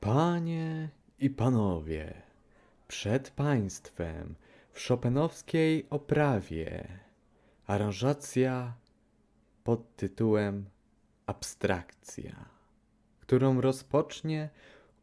Panie 0.00 0.88
i 1.18 1.30
panowie, 1.30 2.22
przed 2.88 3.30
państwem 3.30 4.34
w 4.72 4.80
szopenowskiej 4.80 5.86
oprawie 5.90 6.88
aranżacja 7.66 8.74
pod 9.64 9.96
tytułem 9.96 10.70
Abstrakcja, 11.26 12.48
którą 13.20 13.60
rozpocznie 13.60 14.50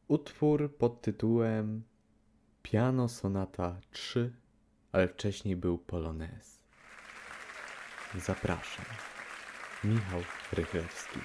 utwór 0.07 0.77
pod 0.77 1.02
tytułem 1.02 1.84
Piano 2.62 3.09
Sonata 3.09 3.80
3, 3.91 4.34
ale 4.91 5.07
wcześniej 5.07 5.55
był 5.55 5.77
Polonez. 5.77 6.59
Zapraszam. 8.16 8.85
Michał 9.84 10.21
Rychlewski. 10.53 11.20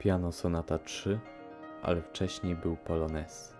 Piano 0.00 0.32
Sonata 0.32 0.78
3, 0.78 1.20
ale 1.82 2.02
wcześniej 2.02 2.56
był 2.56 2.76
Polonez. 2.76 3.56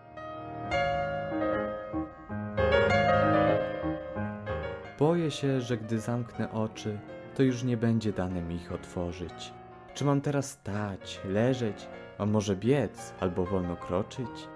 Boję 4.99 5.31
się, 5.31 5.61
że 5.61 5.77
gdy 5.77 6.01
zamknę 6.01 6.53
oczy, 6.53 6.99
to 7.35 7.43
już 7.43 7.63
nie 7.63 7.77
będzie 7.77 8.13
dane 8.13 8.43
mi 8.43 8.55
ich 8.55 8.73
otworzyć. 8.73 9.53
Czy 9.95 10.05
mam 10.05 10.21
teraz 10.21 10.51
stać, 10.51 11.21
leżeć, 11.25 11.89
a 12.19 12.27
może 12.27 12.57
biec 12.57 13.15
albo 13.21 13.45
wolno 13.45 13.77
kroczyć? 13.77 14.49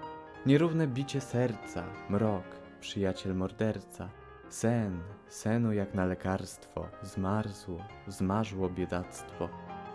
Nierówne 0.45 0.87
bicie 0.87 1.21
serca, 1.21 1.83
mrok, 2.09 2.45
przyjaciel 2.79 3.35
morderca, 3.35 4.09
sen, 4.49 4.99
senu 5.27 5.73
jak 5.73 5.93
na 5.93 6.05
lekarstwo, 6.05 6.87
zmarzło, 7.01 7.79
zmarzło 8.07 8.69
biedactwo. 8.69 9.64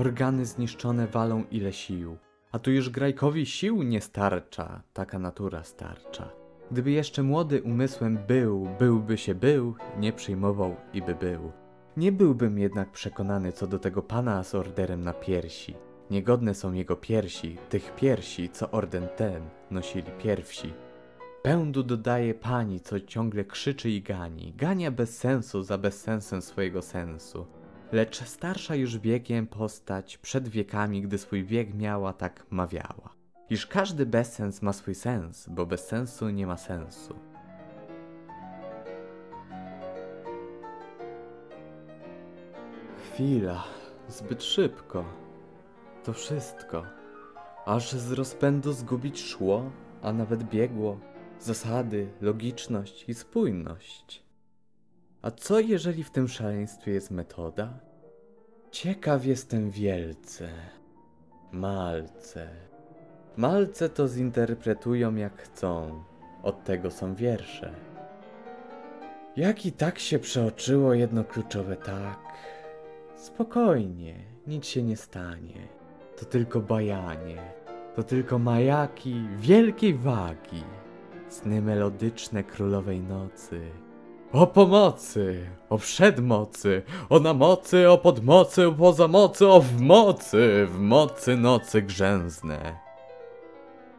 Organy 0.00 0.46
zniszczone 0.46 1.06
walą 1.06 1.44
ile 1.50 1.72
sił, 1.72 2.16
a 2.52 2.58
tu 2.58 2.70
już 2.70 2.90
grajkowi 2.90 3.46
sił 3.46 3.82
nie 3.82 4.00
starcza, 4.00 4.82
taka 4.92 5.18
natura 5.18 5.64
starcza. 5.64 6.32
Gdyby 6.70 6.90
jeszcze 6.90 7.22
młody 7.22 7.62
umysłem 7.62 8.18
był, 8.28 8.68
byłby 8.78 9.18
się 9.18 9.34
był, 9.34 9.74
nie 9.98 10.12
przyjmował 10.12 10.76
i 10.92 11.02
by 11.02 11.14
był. 11.14 11.52
Nie 11.96 12.12
byłbym 12.12 12.58
jednak 12.58 12.90
przekonany 12.90 13.52
co 13.52 13.66
do 13.66 13.78
tego 13.78 14.02
pana 14.02 14.44
z 14.44 14.54
orderem 14.54 15.04
na 15.04 15.12
piersi. 15.12 15.74
Niegodne 16.10 16.54
są 16.54 16.72
jego 16.72 16.96
piersi, 16.96 17.56
tych 17.68 17.94
piersi, 17.94 18.50
co 18.50 18.70
orden 18.70 19.08
ten 19.16 19.42
nosili 19.70 20.10
pierwsi. 20.22 20.72
Pędu 21.42 21.82
dodaje 21.82 22.34
pani, 22.34 22.80
co 22.80 23.00
ciągle 23.00 23.44
krzyczy 23.44 23.90
i 23.90 24.02
gani, 24.02 24.52
gania 24.56 24.90
bez 24.90 25.18
sensu 25.18 25.62
za 25.62 25.78
bezsensem 25.78 26.42
swojego 26.42 26.82
sensu. 26.82 27.46
Lecz 27.92 28.24
starsza 28.24 28.74
już 28.74 28.98
wiekiem 28.98 29.46
postać 29.46 30.18
przed 30.18 30.48
wiekami, 30.48 31.02
gdy 31.02 31.18
swój 31.18 31.44
wiek 31.44 31.74
miała, 31.74 32.12
tak 32.12 32.46
mawiała. 32.50 33.14
Iż 33.50 33.66
każdy 33.66 34.06
bezsens 34.06 34.62
ma 34.62 34.72
swój 34.72 34.94
sens, 34.94 35.48
bo 35.48 35.66
bez 35.66 35.86
sensu 35.86 36.30
nie 36.30 36.46
ma 36.46 36.56
sensu. 36.56 37.14
Chwila, 43.12 43.64
zbyt 44.08 44.42
szybko. 44.42 45.04
To 46.04 46.12
wszystko. 46.12 46.86
Aż 47.66 47.92
z 47.92 48.12
rozpędu 48.12 48.72
zgubić 48.72 49.20
szło, 49.20 49.70
a 50.02 50.12
nawet 50.12 50.44
biegło. 50.44 50.98
Zasady, 51.40 52.08
logiczność 52.20 53.08
i 53.08 53.14
spójność. 53.14 54.29
A 55.22 55.30
co 55.30 55.60
jeżeli 55.60 56.04
w 56.04 56.10
tym 56.10 56.28
szaleństwie 56.28 56.92
jest 56.92 57.10
metoda? 57.10 57.78
Ciekaw 58.70 59.24
jestem 59.24 59.70
wielce. 59.70 60.48
Malce. 61.52 62.48
Malce 63.36 63.88
to 63.88 64.08
zinterpretują 64.08 65.14
jak 65.14 65.42
chcą. 65.42 66.04
Od 66.42 66.64
tego 66.64 66.90
są 66.90 67.14
wiersze. 67.14 67.74
Jak 69.36 69.66
i 69.66 69.72
tak 69.72 69.98
się 69.98 70.18
przeoczyło 70.18 70.94
jedno 70.94 71.24
kluczowe 71.24 71.76
tak. 71.76 72.18
Spokojnie, 73.16 74.14
nic 74.46 74.66
się 74.66 74.82
nie 74.82 74.96
stanie. 74.96 75.68
To 76.18 76.24
tylko 76.24 76.60
bajanie. 76.60 77.52
To 77.96 78.02
tylko 78.02 78.38
majaki 78.38 79.28
wielkiej 79.36 79.94
wagi. 79.94 80.64
Sny 81.28 81.62
melodyczne 81.62 82.44
królowej 82.44 83.00
nocy. 83.00 83.60
O 84.32 84.46
pomocy, 84.46 85.50
o 85.68 85.78
przedmocy, 85.78 86.82
o 87.08 87.20
na 87.20 87.34
mocy, 87.34 87.90
o 87.90 87.98
podmocy, 87.98 88.68
o 88.68 88.72
poza 88.72 89.08
mocy, 89.08 89.46
o 89.48 89.60
w 89.60 89.80
mocy, 89.80 90.66
w 90.66 90.78
mocy 90.78 91.36
nocy 91.36 91.82
grzęzne. 91.82 92.78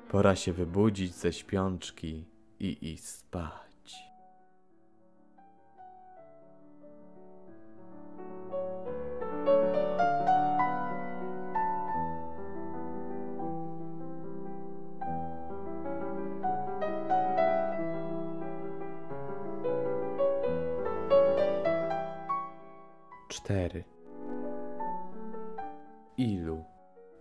Pora 0.10 0.36
się 0.36 0.54
wybudzić 0.54 1.14
ze 1.14 1.34
śpiączki 1.34 2.26
i 2.60 2.78
iść 2.82 3.04
spać. 3.04 3.71
Cztery. 23.32 23.84
Ilu? 26.18 26.64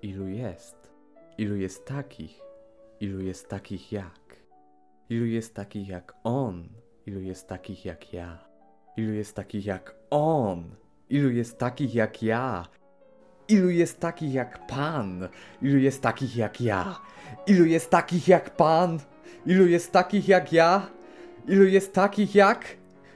Ilu 0.03 0.29
jest? 0.29 0.77
Ilu 1.39 1.57
jest 1.57 1.87
takich? 1.87 2.41
Ilu 3.01 3.21
jest 3.21 3.49
takich 3.49 3.93
jak? 3.93 4.37
Ilu 5.11 5.27
jest 5.27 5.55
takich 5.55 5.89
jak 5.89 6.15
on? 6.25 6.69
Ilu 7.07 7.21
jest 7.21 7.49
takich 7.49 7.85
jak 7.85 8.13
ja? 8.13 8.39
Ilu 8.97 9.13
jest 9.13 9.37
takich 9.37 9.67
jak 9.67 9.95
on? 10.11 10.75
Ilu 11.11 11.31
jest 11.31 11.59
takich 11.59 11.95
jak 11.95 12.23
ja? 12.23 12.67
Ilu 13.49 13.71
jest 13.71 14.01
takich 14.01 14.35
jak 14.35 14.67
pan? 14.67 15.29
Ilu 15.63 15.79
jest 15.79 16.03
takich 16.03 16.37
jak 16.37 16.61
ja? 16.61 17.01
Ilu 17.47 17.67
jest 17.67 17.91
takich 17.91 18.29
jak 18.29 18.57
pan? 18.57 18.99
Ilu 19.47 19.67
jest 19.67 19.93
takich 19.93 20.29
jak 20.29 20.53
ja? 20.53 20.87
Ilu 21.49 21.65
jest 21.65 21.95
takich 21.95 22.35
jak? 22.35 22.65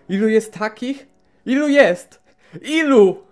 Ilu 0.09 0.29
jest 0.29 0.53
takich? 0.53 1.07
Ilu 1.47 1.69
jest? 1.69 2.24
Ilu? 2.63 3.25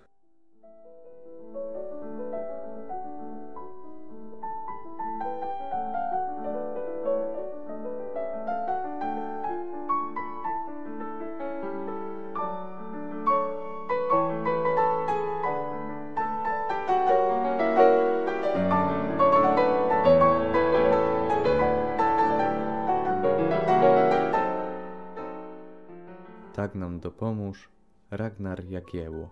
Tak 26.53 26.75
nam 26.75 26.99
dopomóż 26.99 27.69
Ragnar 28.17 28.65
Jagiełło. 28.65 29.29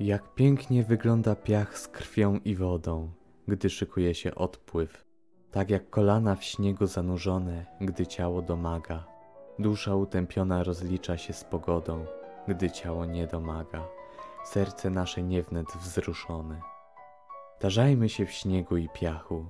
Jak 0.00 0.34
pięknie 0.34 0.82
wygląda 0.82 1.36
piach 1.36 1.78
z 1.78 1.88
krwią 1.88 2.38
i 2.44 2.54
wodą, 2.54 3.10
gdy 3.48 3.70
szykuje 3.70 4.14
się 4.14 4.34
odpływ. 4.34 5.04
Tak 5.50 5.70
jak 5.70 5.90
kolana 5.90 6.34
w 6.34 6.44
śniegu 6.44 6.86
zanurzone, 6.86 7.66
gdy 7.80 8.06
ciało 8.06 8.42
domaga. 8.42 9.04
Dusza 9.58 9.94
utępiona 9.94 10.62
rozlicza 10.62 11.18
się 11.18 11.32
z 11.32 11.44
pogodą, 11.44 12.06
gdy 12.48 12.70
ciało 12.70 13.06
nie 13.06 13.26
domaga, 13.26 13.84
serce 14.44 14.90
nasze 14.90 15.22
niewnet 15.22 15.66
wzruszone. 15.66 16.60
Tarzajmy 17.58 18.08
się 18.08 18.26
w 18.26 18.32
śniegu 18.32 18.76
i 18.76 18.88
piachu, 18.88 19.46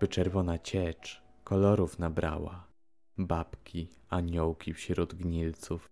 by 0.00 0.08
czerwona 0.08 0.58
ciecz 0.58 1.22
kolorów 1.44 1.98
nabrała. 1.98 2.73
Babki, 3.18 3.88
aniołki 4.08 4.74
wśród 4.74 5.14
gnilców, 5.14 5.88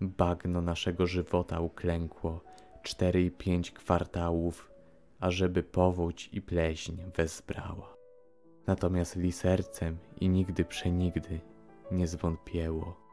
bagno 0.00 0.60
naszego 0.60 1.06
żywota 1.06 1.60
uklękło, 1.60 2.40
cztery 2.82 3.24
i 3.24 3.30
pięć 3.30 3.70
kwartałów, 3.70 4.70
ażeby 5.20 5.62
powódź 5.62 6.28
i 6.32 6.42
pleśń 6.42 6.96
wezbrała. 7.16 7.96
Natomiast 8.66 9.16
li 9.16 9.32
sercem 9.32 9.98
i 10.20 10.28
nigdy 10.28 10.64
przenigdy 10.64 11.40
nie 11.90 12.06
zwątpięło. 12.06 13.09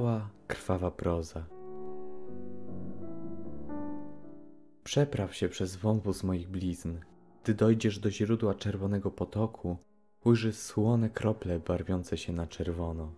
Biała, 0.00 0.28
krwawa 0.46 0.90
proza. 0.90 1.44
Przepraw 4.84 5.34
się 5.34 5.48
przez 5.48 5.76
wąwóz 5.76 6.24
moich 6.24 6.48
blizn. 6.48 6.98
Gdy 7.42 7.54
dojdziesz 7.54 7.98
do 7.98 8.10
źródła 8.10 8.54
czerwonego 8.54 9.10
potoku, 9.10 9.76
ujrzysz 10.24 10.56
słone 10.56 11.10
krople 11.10 11.58
barwiące 11.58 12.18
się 12.18 12.32
na 12.32 12.46
czerwono. 12.46 13.12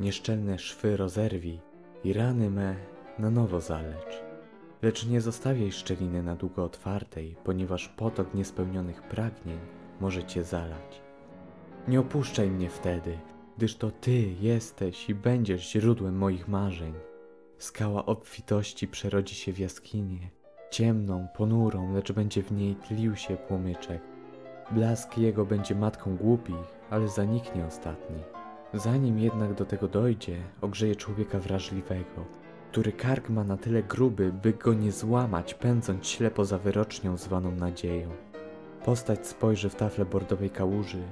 Nieszczelne 0.00 0.58
szwy 0.58 0.96
rozerwij 0.96 1.60
i 2.04 2.12
rany 2.12 2.50
me 2.50 2.76
na 3.18 3.30
nowo 3.30 3.60
zalecz. 3.60 4.22
Lecz 4.82 5.06
nie 5.06 5.20
zostawiaj 5.20 5.72
szczeliny 5.72 6.22
na 6.22 6.34
długo 6.36 6.64
otwartej, 6.64 7.36
ponieważ 7.44 7.88
potok 7.88 8.34
niespełnionych 8.34 9.02
pragnień 9.02 9.58
może 10.00 10.24
cię 10.24 10.44
zalać. 10.44 11.02
Nie 11.88 12.00
opuszczaj 12.00 12.50
mnie 12.50 12.70
wtedy, 12.70 13.18
gdyż 13.56 13.76
to 13.76 13.90
Ty 13.90 14.34
jesteś 14.40 15.10
i 15.10 15.14
będziesz 15.14 15.70
źródłem 15.70 16.16
moich 16.16 16.48
marzeń. 16.48 16.94
Skała 17.58 18.06
obfitości 18.06 18.88
przerodzi 18.88 19.34
się 19.34 19.52
w 19.52 19.58
jaskinię, 19.58 20.30
ciemną, 20.70 21.26
ponurą, 21.36 21.94
lecz 21.94 22.12
będzie 22.12 22.42
w 22.42 22.52
niej 22.52 22.74
tlił 22.74 23.16
się 23.16 23.36
płomyczek. 23.36 24.00
Blask 24.70 25.18
jego 25.18 25.44
będzie 25.46 25.74
matką 25.74 26.16
głupich, 26.16 26.56
ale 26.90 27.08
zaniknie 27.08 27.66
ostatni. 27.66 28.16
Zanim 28.74 29.18
jednak 29.18 29.54
do 29.54 29.64
tego 29.64 29.88
dojdzie, 29.88 30.36
ogrzeje 30.60 30.96
człowieka 30.96 31.38
wrażliwego, 31.38 32.24
który 32.70 32.92
kark 32.92 33.28
ma 33.28 33.44
na 33.44 33.56
tyle 33.56 33.82
gruby, 33.82 34.32
by 34.32 34.52
go 34.52 34.74
nie 34.74 34.92
złamać, 34.92 35.54
pędząc 35.54 36.06
ślepo 36.06 36.44
za 36.44 36.58
wyrocznią 36.58 37.16
zwaną 37.16 37.50
nadzieją. 37.50 38.10
Postać 38.84 39.26
spojrzy 39.26 39.68
w 39.68 39.74
tafle 39.74 40.04
bordowej 40.04 40.50
kałuży 40.50 41.02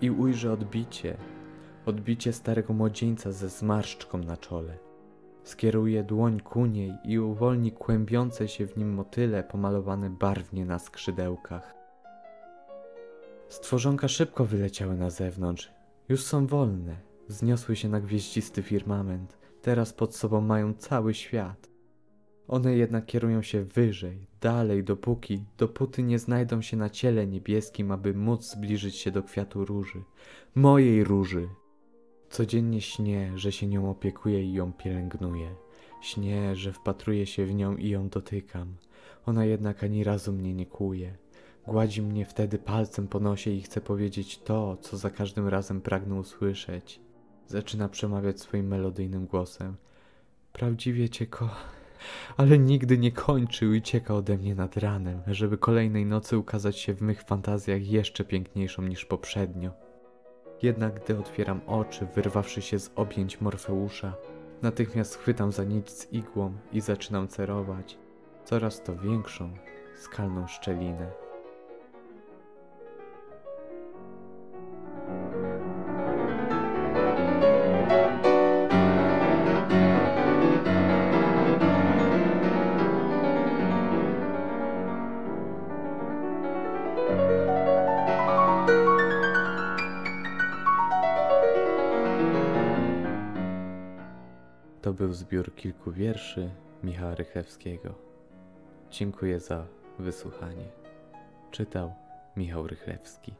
i 0.00 0.10
ujrzy 0.10 0.52
odbicie, 0.52 1.16
odbicie 1.86 2.32
starego 2.32 2.72
młodzieńca 2.72 3.32
ze 3.32 3.48
zmarszczką 3.48 4.18
na 4.18 4.36
czole. 4.36 4.78
Skieruje 5.44 6.04
dłoń 6.04 6.40
ku 6.40 6.66
niej 6.66 6.92
i 7.04 7.18
uwolni 7.18 7.72
kłębiące 7.72 8.48
się 8.48 8.66
w 8.66 8.76
nim 8.76 8.94
motyle 8.94 9.42
pomalowane 9.42 10.10
barwnie 10.10 10.64
na 10.64 10.78
skrzydełkach. 10.78 11.74
Stworzonka 13.48 14.08
szybko 14.08 14.44
wyleciały 14.44 14.94
na 14.94 15.10
zewnątrz. 15.10 15.70
Już 16.08 16.22
są 16.22 16.46
wolne. 16.46 16.96
Zniosły 17.28 17.76
się 17.76 17.88
na 17.88 18.00
gwieździsty 18.00 18.62
firmament. 18.62 19.38
Teraz 19.62 19.92
pod 19.92 20.16
sobą 20.16 20.40
mają 20.40 20.74
cały 20.74 21.14
świat. 21.14 21.68
One 22.48 22.76
jednak 22.76 23.06
kierują 23.06 23.42
się 23.42 23.64
wyżej, 23.64 24.26
dalej, 24.40 24.84
dopóki, 24.84 25.44
dopóty 25.58 26.02
nie 26.02 26.18
znajdą 26.18 26.62
się 26.62 26.76
na 26.76 26.90
ciele 26.90 27.26
niebieskim, 27.26 27.92
aby 27.92 28.14
móc 28.14 28.50
zbliżyć 28.50 28.96
się 28.96 29.10
do 29.10 29.22
kwiatu 29.22 29.64
róży. 29.64 30.02
Mojej 30.54 31.04
róży! 31.04 31.48
Codziennie 32.34 32.80
śnię, 32.80 33.32
że 33.36 33.52
się 33.52 33.66
nią 33.66 33.90
opiekuję 33.90 34.44
i 34.44 34.52
ją 34.52 34.72
pielęgnuję. 34.72 35.54
Śnię, 36.00 36.56
że 36.56 36.72
wpatruję 36.72 37.26
się 37.26 37.46
w 37.46 37.54
nią 37.54 37.76
i 37.76 37.88
ją 37.88 38.08
dotykam. 38.08 38.76
Ona 39.26 39.44
jednak 39.44 39.84
ani 39.84 40.04
razu 40.04 40.32
mnie 40.32 40.54
nie 40.54 40.66
kłuje. 40.66 41.16
Gładzi 41.66 42.02
mnie 42.02 42.26
wtedy 42.26 42.58
palcem 42.58 43.08
po 43.08 43.20
nosie 43.20 43.50
i 43.50 43.62
chce 43.62 43.80
powiedzieć 43.80 44.38
to, 44.38 44.76
co 44.76 44.96
za 44.96 45.10
każdym 45.10 45.48
razem 45.48 45.80
pragnę 45.80 46.14
usłyszeć. 46.14 47.00
Zaczyna 47.46 47.88
przemawiać 47.88 48.40
swoim 48.40 48.66
melodyjnym 48.66 49.26
głosem. 49.26 49.76
Prawdziwie 50.52 51.08
cię 51.08 51.26
ko... 51.26 51.50
Ale 52.36 52.58
nigdy 52.58 52.98
nie 52.98 53.12
kończy 53.12 53.64
i 53.64 53.78
ucieka 53.78 54.14
ode 54.14 54.38
mnie 54.38 54.54
nad 54.54 54.76
ranem, 54.76 55.20
żeby 55.26 55.58
kolejnej 55.58 56.06
nocy 56.06 56.38
ukazać 56.38 56.78
się 56.78 56.94
w 56.94 57.02
mych 57.02 57.22
fantazjach 57.22 57.86
jeszcze 57.86 58.24
piękniejszą 58.24 58.82
niż 58.82 59.04
poprzednio. 59.04 59.83
Jednak 60.62 61.04
gdy 61.04 61.18
otwieram 61.18 61.60
oczy, 61.66 62.06
wyrwawszy 62.14 62.62
się 62.62 62.78
z 62.78 62.90
objęć 62.96 63.40
Morfeusza, 63.40 64.12
natychmiast 64.62 65.16
chwytam 65.16 65.52
za 65.52 65.64
nić 65.64 65.90
z 65.90 66.12
igłą 66.12 66.52
i 66.72 66.80
zaczynam 66.80 67.28
cerować 67.28 67.98
coraz 68.44 68.82
to 68.82 68.96
większą, 68.96 69.50
skalną 69.96 70.46
szczelinę. 70.46 71.23
To 94.94 94.98
był 94.98 95.12
zbiór 95.12 95.54
kilku 95.54 95.92
wierszy 95.92 96.50
Michała 96.82 97.14
Rychlewskiego. 97.14 97.94
Dziękuję 98.90 99.40
za 99.40 99.66
wysłuchanie. 99.98 100.64
Czytał 101.50 101.94
Michał 102.36 102.66
Rychlewski. 102.66 103.34